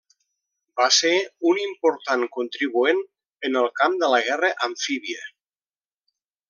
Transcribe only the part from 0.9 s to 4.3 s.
ser un important contribuent en el camp de la